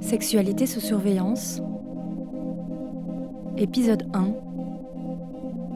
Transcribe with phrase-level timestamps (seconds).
[0.00, 1.62] Sexualité sous surveillance.
[3.56, 4.34] Épisode 1.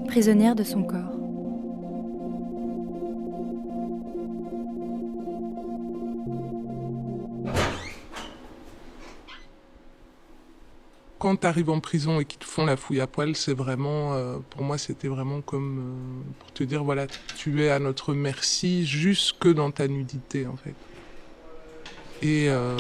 [0.07, 1.16] Prisonnière de son corps.
[11.27, 14.15] Quand tu arrives en prison et qu'ils te font la fouille à poil, c'est vraiment,
[14.15, 18.15] euh, pour moi, c'était vraiment comme euh, pour te dire, voilà, tu es à notre
[18.15, 20.77] merci jusque dans ta nudité, en fait.
[22.23, 22.77] Et, euh,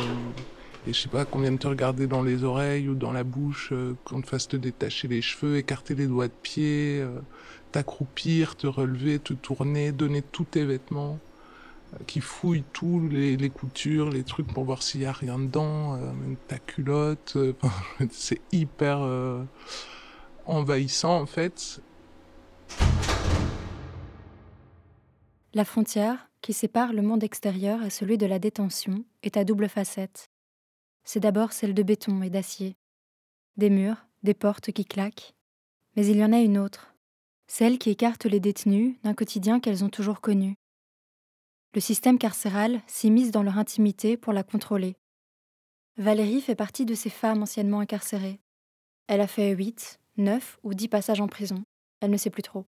[0.86, 3.72] et je sais pas combien de te regarder dans les oreilles ou dans la bouche,
[4.04, 7.04] qu'on te fasse te détacher les cheveux, écarter les doigts de pied,
[7.72, 11.18] t'accroupir, te relever, te tourner, donner tous tes vêtements
[12.06, 16.12] qui fouille tous les, coutures, les trucs pour voir s'il y a rien dedans, euh,
[16.48, 17.34] ta culotte.
[17.36, 17.52] Euh,
[18.10, 19.44] c'est hyper euh,
[20.46, 21.80] envahissant en fait.
[25.54, 29.68] La frontière qui sépare le monde extérieur et celui de la détention est à double
[29.68, 30.28] facette.
[31.04, 32.76] C'est d'abord celle de béton et d'acier.
[33.56, 35.34] Des murs, des portes qui claquent.
[35.96, 36.94] Mais il y en a une autre,
[37.46, 40.56] celle qui écarte les détenus d'un quotidien qu'elles ont toujours connu
[41.76, 44.96] le système carcéral s'immisce dans leur intimité pour la contrôler.
[45.98, 48.40] Valérie fait partie de ces femmes anciennement incarcérées.
[49.08, 51.64] Elle a fait 8, 9 ou 10 passages en prison.
[52.00, 52.64] Elle ne sait plus trop.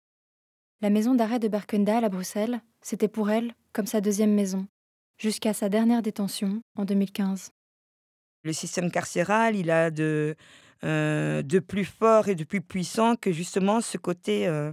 [0.80, 4.68] La maison d'arrêt de Berkendal à Bruxelles, c'était pour elle comme sa deuxième maison,
[5.18, 7.52] jusqu'à sa dernière détention en 2015.
[8.44, 10.38] Le système carcéral, il a de,
[10.86, 14.72] euh, de plus fort et de plus puissant que justement ce côté euh,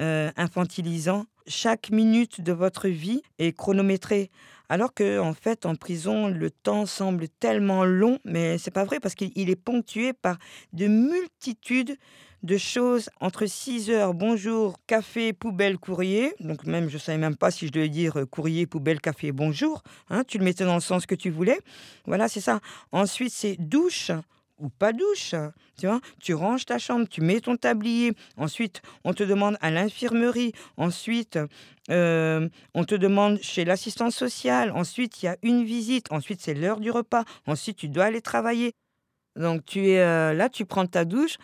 [0.00, 4.30] euh, infantilisant chaque minute de votre vie est chronométrée.
[4.68, 9.00] Alors que, en fait, en prison, le temps semble tellement long, mais c'est pas vrai
[9.00, 10.38] parce qu'il est ponctué par
[10.72, 11.96] de multitudes
[12.42, 16.34] de choses entre 6 heures, bonjour, café, poubelle, courrier.
[16.40, 19.82] Donc même, je savais même pas si je devais dire euh, courrier, poubelle, café, bonjour.
[20.08, 21.58] Hein, tu le mettais dans le sens que tu voulais.
[22.06, 22.60] Voilà, c'est ça.
[22.92, 24.10] Ensuite, c'est douche
[24.60, 25.34] ou pas douche.
[25.78, 28.12] Tu vois, tu ranges ta chambre, tu mets ton tablier.
[28.36, 30.52] Ensuite, on te demande à l'infirmerie.
[30.76, 31.38] Ensuite,
[31.90, 34.70] euh, on te demande chez l'assistance sociale.
[34.72, 36.12] Ensuite, il y a une visite.
[36.12, 37.24] Ensuite, c'est l'heure du repas.
[37.46, 38.72] Ensuite, tu dois aller travailler.
[39.36, 41.36] Donc, tu es euh, là, tu prends ta douche.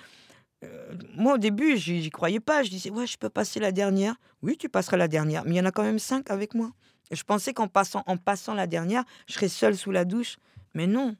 [0.64, 2.62] Euh, moi, au début, j'y croyais pas.
[2.62, 4.16] Je disais, ouais, je peux passer la dernière.
[4.42, 5.44] Oui, tu passeras la dernière.
[5.44, 6.70] Mais il y en a quand même cinq avec moi.
[7.10, 10.36] je pensais qu'en passant, en passant la dernière, je serais seule sous la douche.
[10.74, 11.16] Mais non,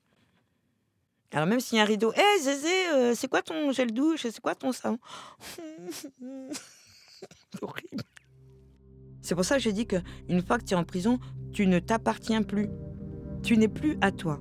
[1.36, 3.92] alors même s'il y a un rideau, hé hey, Zézé, euh, c'est quoi ton gel
[3.92, 4.96] douche C'est quoi ton savon?
[7.60, 8.04] Horrible.
[9.20, 9.96] C'est pour ça que j'ai dit que
[10.30, 11.18] une fois que tu es en prison,
[11.52, 12.70] tu ne t'appartiens plus.
[13.42, 14.40] Tu n'es plus à toi.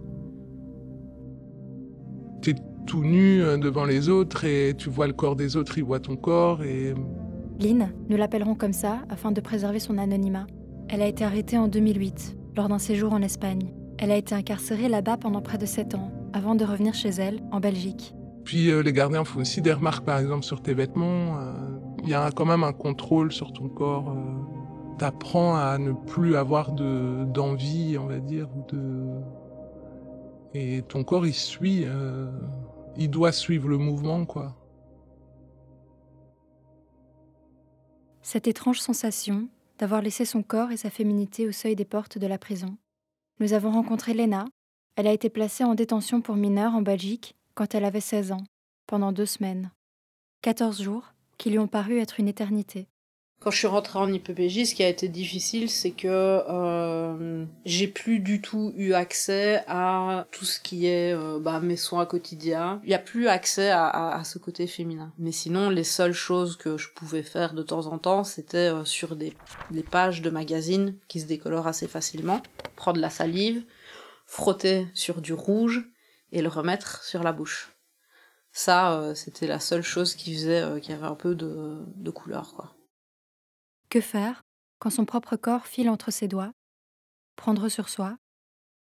[2.42, 2.56] Tu es
[2.88, 6.00] tout nu euh, devant les autres et tu vois le corps des autres, ils voient
[6.00, 6.94] ton corps et...
[7.60, 10.48] Lynn, nous l'appellerons comme ça afin de préserver son anonymat.
[10.88, 13.74] Elle a été arrêtée en 2008, lors d'un séjour en Espagne.
[13.98, 17.42] Elle a été incarcérée là-bas pendant près de 7 ans avant de revenir chez elle,
[17.52, 18.14] en Belgique.
[18.44, 21.40] Puis euh, les gardiens font aussi des remarques, par exemple, sur tes vêtements.
[21.40, 21.54] Euh,
[22.04, 24.10] il y a quand même un contrôle sur ton corps.
[24.10, 29.06] Euh, T'apprends à ne plus avoir de d'envie, on va dire, de
[30.54, 31.86] et ton corps il suit,
[32.96, 34.56] il doit suivre le mouvement, quoi.
[38.22, 42.26] Cette étrange sensation d'avoir laissé son corps et sa féminité au seuil des portes de
[42.26, 42.78] la prison.
[43.42, 44.46] Nous avons rencontré Lena,
[44.96, 48.44] elle a été placée en détention pour mineurs en Belgique quand elle avait 16 ans,
[48.88, 49.72] pendant deux semaines.
[50.42, 52.88] 14 jours qui lui ont paru être une éternité.
[53.42, 57.88] Quand je suis rentrée en IPPJ, ce qui a été difficile, c'est que euh, j'ai
[57.88, 62.80] plus du tout eu accès à tout ce qui est euh, bah, mes soins quotidiens.
[62.84, 65.12] Il n'y a plus accès à, ce côté féminin.
[65.20, 68.86] Mais sinon, les seules choses que je pouvais faire de temps en temps, c'était euh,
[68.86, 69.34] sur des,
[69.70, 72.42] des pages de magazines qui se décolorent assez facilement,
[72.76, 73.64] prendre la salive,
[74.26, 75.90] frotter sur du rouge
[76.32, 77.72] et le remettre sur la bouche.
[78.52, 82.76] Ça, euh, c'était la seule chose qui faisait euh, avait un peu de, couleur.
[83.90, 84.44] Que faire
[84.80, 86.52] quand son propre corps file entre ses doigts
[87.36, 88.18] Prendre sur soi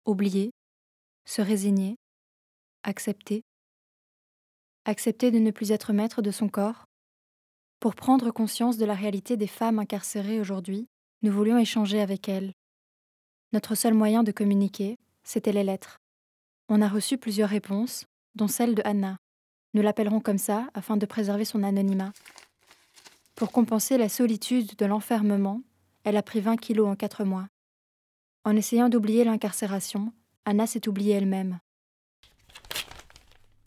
[0.07, 0.51] Oublier
[1.25, 1.97] Se résigner
[2.83, 3.43] Accepter
[4.85, 6.87] Accepter de ne plus être maître de son corps
[7.79, 10.89] Pour prendre conscience de la réalité des femmes incarcérées aujourd'hui,
[11.23, 12.55] nous voulions échanger avec elles.
[13.53, 16.01] Notre seul moyen de communiquer, c'était les lettres.
[16.69, 19.19] On a reçu plusieurs réponses, dont celle de Anna.
[19.75, 22.13] Nous l'appellerons comme ça afin de préserver son anonymat.
[23.35, 25.63] Pour compenser la solitude de l'enfermement,
[26.05, 27.49] elle a pris 20 kilos en quatre mois.
[28.45, 30.13] En essayant d'oublier l'incarcération,
[30.45, 31.59] Anna s'est oubliée elle-même.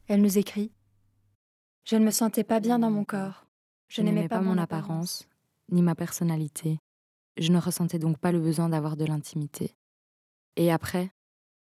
[0.08, 0.72] Elle nous écrit
[1.86, 3.46] Je ne me sentais pas bien dans mon corps.
[3.88, 5.28] Je n'aimais pas, mon apparence.
[5.70, 6.80] ni ma personnalité.
[7.38, 9.76] Je ne ressentais donc pas le besoin d'avoir de l'intimité.
[10.56, 11.12] Et après,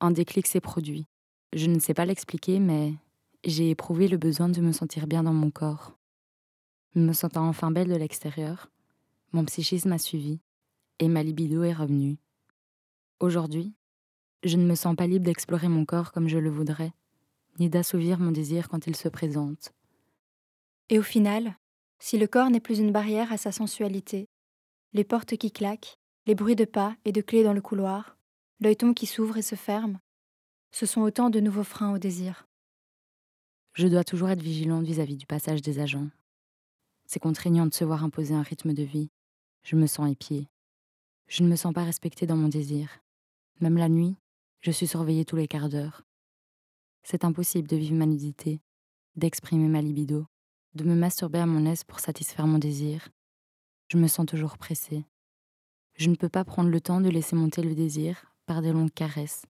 [0.04, 1.06] un déclic s'est produit.
[1.52, 2.94] Je ne sais pas l'expliquer, mais
[3.44, 5.96] j'ai éprouvé le besoin de me sentir bien dans mon corps.
[6.94, 8.70] Me sentant enfin belle de l'extérieur,
[9.32, 10.40] mon psychisme a suivi
[10.98, 12.18] et ma libido est revenue.
[13.20, 13.74] Aujourd'hui,
[14.42, 16.92] je ne me sens pas libre d'explorer mon corps comme je le voudrais,
[17.58, 19.72] ni d'assouvir mon désir quand il se présente.
[20.90, 21.56] Et au final,
[21.98, 24.28] si le corps n'est plus une barrière à sa sensualité,
[24.92, 28.13] les portes qui claquent, les bruits de pas et de clés dans le couloir,
[28.60, 29.98] l'œilleton qui s'ouvre et se ferme,
[30.70, 32.46] ce sont autant de nouveaux freins au désir.
[33.74, 36.08] Je dois toujours être vigilante vis-à-vis du passage des agents.
[37.06, 39.10] C'est contraignant de se voir imposer un rythme de vie.
[39.62, 40.48] Je me sens épiée.
[41.26, 43.00] Je ne me sens pas respectée dans mon désir.
[43.60, 44.16] Même la nuit,
[44.60, 46.02] je suis surveillée tous les quarts d'heure.
[47.02, 48.60] C'est impossible de vivre ma nudité,
[49.16, 50.26] d'exprimer ma libido,
[50.74, 53.08] de me masturber à mon aise pour satisfaire mon désir.
[53.88, 55.04] Je me sens toujours pressée.
[55.94, 58.92] Je ne peux pas prendre le temps de laisser monter le désir par des longues
[58.92, 59.42] caresses.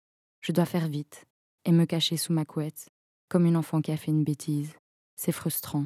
[0.42, 1.26] Je dois faire vite
[1.66, 2.90] et me cacher sous ma couette,
[3.30, 4.74] comme une enfant qui a fait une bêtise.
[5.16, 5.86] C'est frustrant.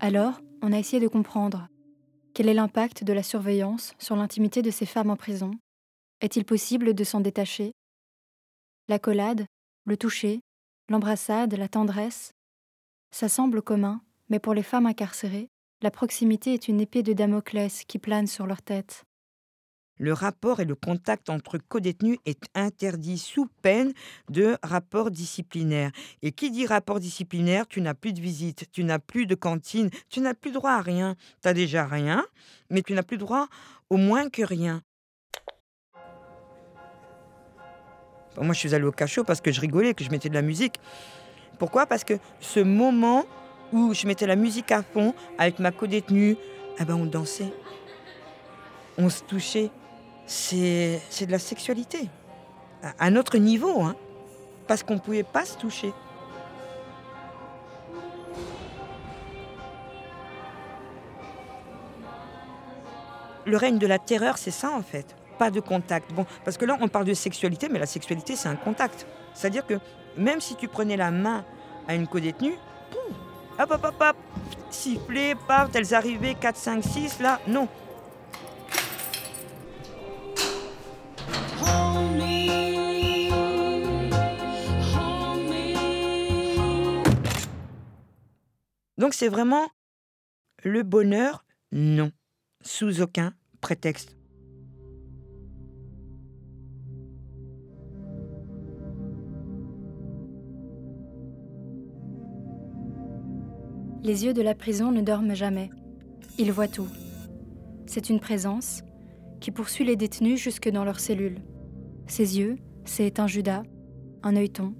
[0.00, 1.68] Alors, on a essayé de comprendre
[2.34, 5.52] quel est l'impact de la surveillance sur l'intimité de ces femmes en prison?
[6.20, 7.72] Est-il possible de s'en détacher?
[8.88, 9.46] L'accolade,
[9.86, 10.40] le toucher,
[10.90, 12.32] l'embrassade, la tendresse,
[13.10, 15.48] ça semble commun, mais pour les femmes incarcérées,
[15.80, 19.04] la proximité est une épée de Damoclès qui plane sur leur tête.
[19.96, 23.92] Le rapport et le contact entre codétenus est interdit sous peine
[24.28, 25.92] de rapport disciplinaire.
[26.20, 29.90] Et qui dit rapport disciplinaire, tu n'as plus de visite, tu n'as plus de cantine,
[30.10, 31.14] tu n'as plus droit à rien.
[31.42, 32.26] Tu as déjà rien,
[32.70, 33.46] mais tu n'as plus droit
[33.88, 34.82] au moins que rien.
[38.40, 40.42] Moi, je suis allée au cachot parce que je rigolais, que je mettais de la
[40.42, 40.80] musique.
[41.58, 41.86] Pourquoi?
[41.86, 43.24] Parce que ce moment
[43.72, 46.36] où je mettais la musique à fond avec ma codétenue,
[46.78, 47.52] eh ben on dansait,
[48.98, 49.70] on se touchait
[50.26, 52.08] c'est, de la sexualité.
[52.82, 53.96] À un autre niveau, hein,
[54.66, 55.92] parce qu'on ne pouvait pas se toucher.
[63.46, 65.14] Le règne de la terreur, c'est ça en fait.
[65.38, 66.12] Pas de contact.
[66.12, 69.06] Bon, parce que là, on parle de sexualité, mais la sexualité, c'est un contact.
[69.34, 69.74] C'est-à-dire que
[70.16, 71.44] même si tu prenais la main
[71.88, 72.54] à une co-détenue,
[73.58, 74.16] hop, hop, hop, hop,
[74.70, 77.68] siffler, paf, elles arrivaient 4, 5, 6, là, non.
[88.96, 89.68] Donc c'est vraiment
[90.62, 92.12] le bonheur, non,
[92.62, 94.16] sous aucun prétexte.
[104.04, 105.70] Les yeux de la prison ne dorment jamais.
[106.36, 106.88] Ils voient tout.
[107.86, 108.82] C'est une présence
[109.40, 111.40] qui poursuit les détenus jusque dans leurs cellules.
[112.06, 113.62] Ces yeux, c'est un Judas,
[114.22, 114.74] un œilleton,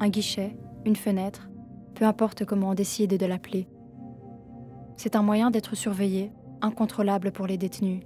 [0.00, 1.50] un guichet, une fenêtre,
[1.94, 3.68] peu importe comment on décide de l'appeler.
[4.96, 6.32] C'est un moyen d'être surveillé,
[6.62, 8.00] incontrôlable pour les détenus.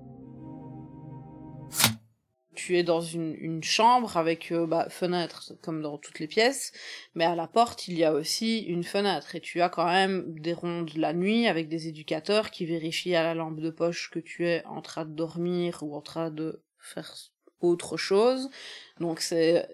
[2.66, 6.72] Tu es dans une, chambre avec euh, bah, fenêtre comme dans toutes les pièces,
[7.14, 10.34] mais à la porte il y a aussi une fenêtre et tu as quand même
[10.40, 14.18] des rondes la nuit avec des éducateurs qui vérifient à la lampe de poche que
[14.18, 17.14] tu es en train de dormir ou en train de faire
[17.60, 18.50] autre chose.
[18.98, 19.68] Donc c'est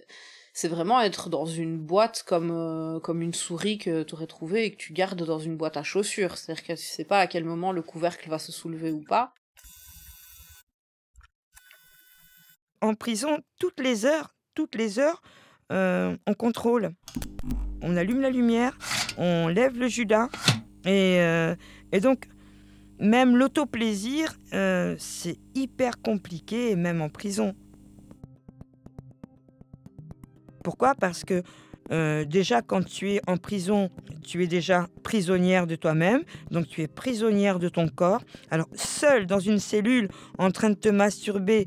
[0.53, 4.67] c'est vraiment être dans une boîte comme, euh, comme une souris que tu aurais trouvée
[4.67, 6.37] et que tu gardes dans une boîte à chaussures.
[6.37, 9.33] C'est-à-dire que tu sais pas à quel moment le couvercle va se soulever ou pas.
[12.83, 15.23] En prison, toutes les heures, toutes les heures,
[15.73, 16.91] euh, on contrôle.
[17.81, 18.77] On allume la lumière,
[19.17, 20.29] on lève le judas.
[20.85, 21.55] Et, euh,
[22.03, 22.29] donc,
[22.99, 24.37] même l'autoplaisir,
[24.99, 27.55] c'est hyper compliqué, même en prison.
[30.63, 30.95] Pourquoi?
[30.95, 31.43] Parce que
[31.91, 33.91] euh, déjà, quand tu es en prison,
[34.23, 38.23] tu es déjà prisonnière de toi-même, donc tu es prisonnière de ton corps.
[38.51, 40.09] Alors, seule dans une cellule,
[40.39, 41.67] en train de te masturber,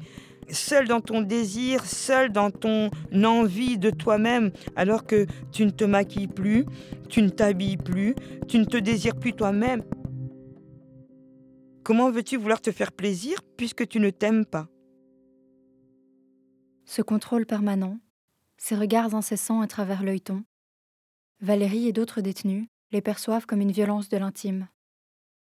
[0.50, 2.90] seule dans ton désir, seule dans ton
[3.24, 6.66] envie de toi-même, alors que tu ne te maquilles plus,
[7.10, 8.16] tu ne t'habilles plus,
[8.48, 9.84] tu ne te désires plus toi-même.
[11.84, 14.68] Comment veux-tu vouloir te faire plaisir puisque tu ne t'aimes pas?
[16.86, 18.00] Ce contrôle permanent,
[18.58, 20.44] ses regards incessants à travers l'œilleton.
[21.42, 24.68] Valérie et d'autres détenus les perçoivent comme une violence de l'intime.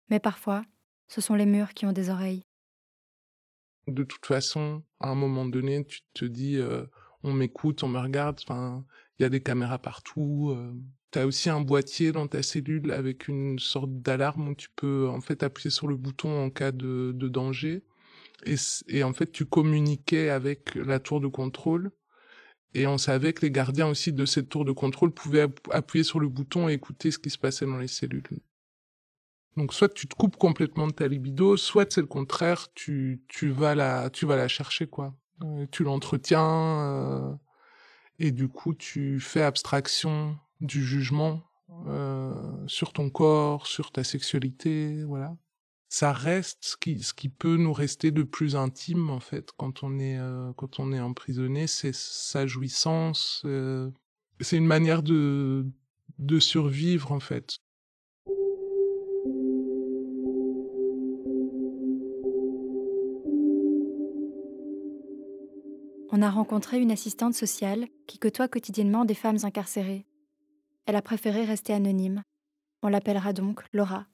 [0.08, 0.64] Mais parfois,
[1.08, 2.44] ce sont les murs qui ont des oreilles.
[3.88, 6.84] De toute façon, à un moment donné, tu te dis, euh,
[7.22, 8.84] on m'écoute, on me regarde, enfin,
[9.18, 10.52] il y a des caméras partout.
[10.56, 10.72] Euh.
[11.12, 15.20] Tu aussi un boîtier dans ta cellule avec une sorte d'alarme où tu peux en
[15.20, 17.82] fait appuyer sur le bouton en cas de, de danger.
[18.46, 18.54] Et,
[18.88, 21.92] et, en fait, tu communiquais avec la tour de contrôle.
[22.74, 26.18] Et on savait que les gardiens aussi de cette tour de contrôle pouvaient appuyer sur
[26.18, 28.22] le bouton et écouter ce qui se passait dans les cellules.
[29.56, 33.50] Donc soit tu te coupes complètement de ta libido, soit c'est le contraire, tu, tu,
[33.50, 35.14] vas la, tu vas la chercher, quoi.
[35.42, 37.34] Euh, tu l'entretiens, euh,
[38.18, 41.42] et du coup tu fais abstraction du jugement
[41.86, 42.32] euh,
[42.66, 45.36] sur ton corps, sur ta sexualité, voilà.
[45.88, 49.82] Ça reste ce qui, ce qui peut nous rester de plus intime, en fait, quand
[49.82, 50.18] on est,
[50.56, 53.44] quand on est emprisonné, c'est sa jouissance,
[54.40, 55.66] c'est une manière de,
[56.18, 57.58] de survivre, en fait.
[66.12, 70.04] On a rencontré une assistante sociale qui côtoie quotidiennement des femmes incarcérées.
[70.86, 72.22] Elle a préféré rester anonyme.
[72.82, 74.06] On l'appellera donc Laura.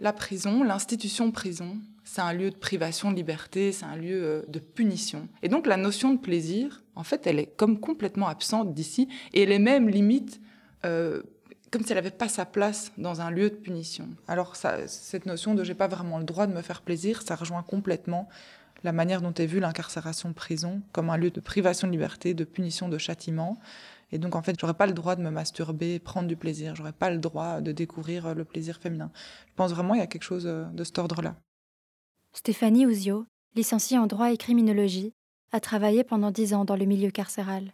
[0.00, 4.42] La prison, l'institution prison, c'est un lieu de privation de liberté, c'est un lieu euh,
[4.46, 5.28] de punition.
[5.42, 9.42] Et donc la notion de plaisir, en fait, elle est comme complètement absente d'ici, et
[9.42, 10.40] elle est même limite
[10.84, 11.22] euh,
[11.72, 14.08] comme si elle n'avait pas sa place dans un lieu de punition.
[14.28, 17.62] Alors cette notion de j'ai pas vraiment le droit de me faire plaisir, ça rejoint
[17.62, 18.28] complètement
[18.82, 22.44] la manière dont est vue l'incarcération prison comme un lieu de privation de liberté, de
[22.44, 23.58] punition, de châtiment.
[24.10, 26.74] Et donc, en fait, j'aurais pas le droit de me masturber, prendre du plaisir.
[26.74, 29.10] J'aurais pas le droit de découvrir euh, le plaisir féminin.
[29.48, 31.36] Je pense vraiment qu'il y a quelque chose euh, de cet ordre-là.
[32.32, 35.12] Stéphanie Ouzio, licenciée en droit et criminologie,
[35.52, 37.72] a travaillé pendant dix ans dans le milieu carcéral.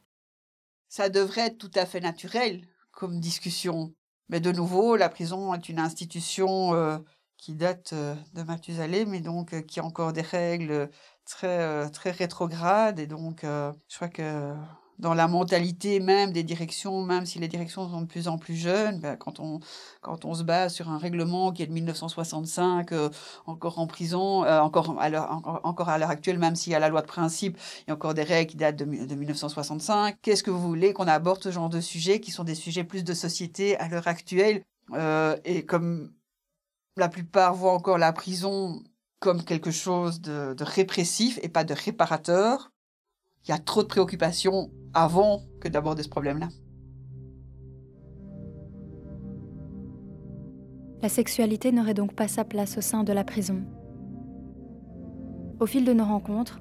[0.89, 3.93] Ça devrait être tout à fait naturel comme discussion.
[4.29, 6.99] Mais de nouveau, la prison est une institution euh,
[7.37, 10.91] qui date de Mathusalem mais donc qui a encore des règles
[11.25, 12.99] très, très rétrogrades.
[12.99, 14.55] Et donc, je crois que
[14.99, 18.55] dans la mentalité même des directions, même si les directions sont de plus en plus
[18.55, 19.61] jeunes, ben, quand, on,
[20.01, 22.91] quand on se base sur un règlement qui est de 1965,
[23.47, 26.89] encore en prison, encore à l'heure encore à l'heure actuelle, même s'il y a la
[26.89, 30.17] loi de principe, il y a encore des règles qui datent de, de 1965.
[30.23, 33.05] Qu'est-ce que vous voulez qu'on aborde ce genre de sujets qui sont des sujets plus
[33.05, 34.63] de société à l'heure actuelle
[35.45, 36.13] Et comme
[36.97, 38.83] la plupart voient encore la prison
[39.19, 42.73] comme quelque chose de, répressif et pas de réparateur.
[43.45, 46.49] Il y a trop de préoccupations avant que d'aborder ce problème-là.
[51.03, 53.63] La sexualité n'aurait donc pas sa place au sein de la prison.
[55.61, 56.61] Au fil de nos rencontres,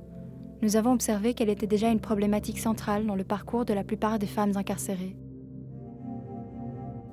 [0.62, 4.20] nous avons observé qu'elle était déjà une problématique centrale dans le parcours de la plupart
[4.20, 5.16] des femmes incarcérées.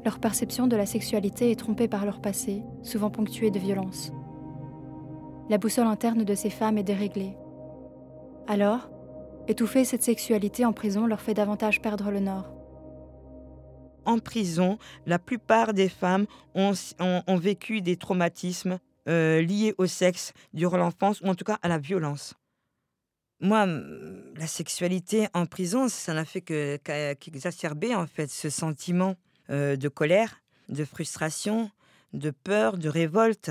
[0.04, 4.12] Leur perception de la sexualité est trompée par leur passé, souvent ponctué de violence.
[5.50, 7.36] La boussole interne de ces femmes est déréglée.
[8.46, 8.88] Alors,
[9.48, 12.54] étouffer cette sexualité en prison leur fait davantage perdre le nord.
[14.06, 16.72] En prison, la plupart des femmes ont,
[17.36, 18.78] vécu des traumatismes
[19.08, 22.34] euh, liés au sexe durant l'enfance ou en tout cas à la violence.
[23.40, 29.16] Moi, la sexualité en prison, ça n'a fait qu'exacerber en fait ce sentiment
[29.50, 31.70] euh, de colère, de frustration,
[32.12, 33.50] de peur, de révolte.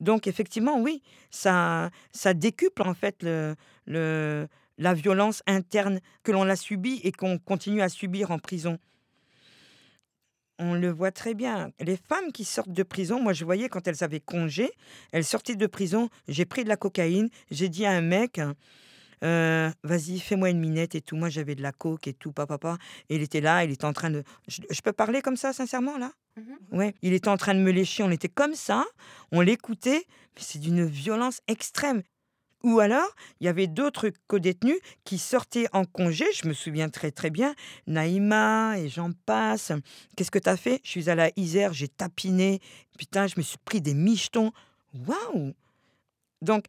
[0.00, 4.48] Donc effectivement, oui, ça, ça décuple en fait le,
[4.78, 8.78] la violence interne que l'on a subie et qu'on continue à subir en prison.
[10.58, 11.70] On le voit très bien.
[11.80, 14.70] Les femmes qui sortent de prison, moi je voyais quand elles avaient congé,
[15.12, 18.40] elles sortaient de prison, j'ai pris de la cocaïne, j'ai dit à un mec,
[19.24, 21.16] euh, vas-y, fais-moi une minette et tout.
[21.16, 22.78] Moi, j'avais de la coke et tout, papa, papa.
[23.08, 24.22] Et il était là, il était en train de.
[24.48, 26.12] Je, peux parler comme ça, sincèrement, là?
[26.36, 26.42] Mmh
[26.76, 26.94] Ouais.
[27.02, 28.84] Il était en train de me lécher, on était comme ça,
[29.32, 30.04] on l'écoutait,
[30.34, 32.02] mais c'est d'une violence extrême.
[32.62, 37.12] Ou alors, il y avait d'autres co-détenus qui sortaient en congé, je me souviens très
[37.12, 37.54] très bien,
[37.86, 39.72] Naïma et j'en passe.
[40.16, 40.80] Qu'est-ce que t'as fait?
[40.82, 42.60] Je suis à la Isère, j'ai tapiné,
[42.98, 44.52] putain, je me suis pris des michetons.
[45.06, 45.54] Waouh
[46.42, 46.64] Donc,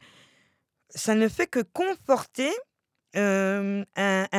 [0.89, 2.51] ça ne fait que conforter
[3.13, 3.85] un,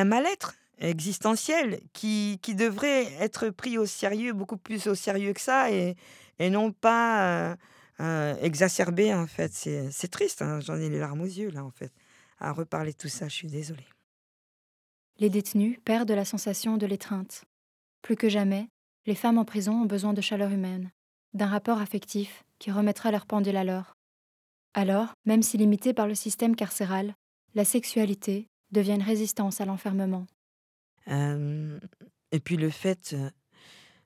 [0.05, 5.71] mal-être existentiel qui, qui, devrait être pris au sérieux, beaucoup plus au sérieux que ça,
[5.71, 5.95] et,
[6.39, 7.57] et non pas
[8.41, 9.51] exacerbé, en fait.
[9.53, 11.91] C'est triste, hein, j'en ai les larmes aux yeux, là, en fait,
[12.39, 13.87] à reparler tout ça, je suis désolée.
[15.19, 17.43] Les détenus perdent la sensation de l'étreinte.
[18.01, 18.69] Plus que jamais,
[19.05, 20.91] les femmes en prison ont besoin de chaleur humaine,
[21.33, 23.97] d'un rapport affectif qui remettra leur pendule à l'heure.
[24.73, 27.15] Alors, même si limitée par le système carcéral,
[27.55, 30.25] la sexualité devient une résistance à l'enfermement.
[31.07, 33.15] et puis le fait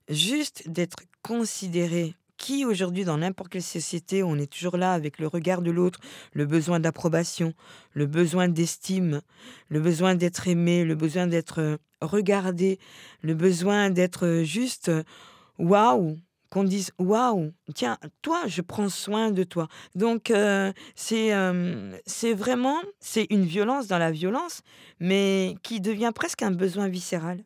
[0.08, 5.27] juste d'être considéré qui aujourd'hui, dans n'importe quelle société, on est toujours là avec le
[5.27, 6.00] regard de l'autre,
[6.34, 7.53] le besoin d'approbation,
[7.93, 9.22] le besoin d'estime,
[9.70, 12.79] le besoin d'être aimé, le besoin d'être euh, regardé,
[13.22, 15.03] le besoin d'être euh, juste euh,
[15.58, 16.17] waouh,
[16.54, 19.68] qu'on dise waouh, tiens, toi, je prends soin de toi.
[19.96, 20.32] Donc
[20.94, 21.32] c'est
[22.06, 24.62] c'est vraiment c'est une violence dans la violence,
[25.00, 27.44] mais qui devient presque un besoin viscéral.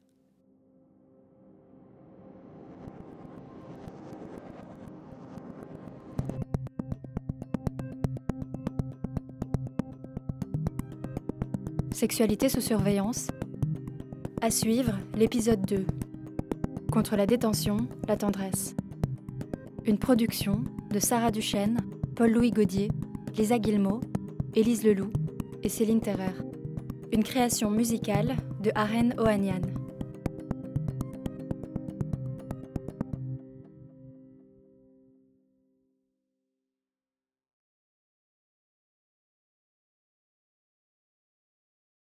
[11.94, 13.28] Sexualité sous surveillance.
[14.42, 15.86] À suivre, l'épisode 2.
[16.92, 18.76] Contre la détention, la tendresse.
[19.88, 21.80] Une production de Sarah Duchesne,
[22.18, 22.90] Paul-Louis Gaudier,
[23.38, 24.02] Lisa Guillemot,
[24.54, 25.14] Élise Leloup
[25.64, 26.34] et Céline Terrer.
[27.14, 29.77] Une création musicale de Aren Ohanian.